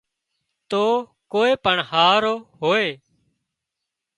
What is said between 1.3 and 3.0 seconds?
ڪوئي پڻ هاهرو هوئي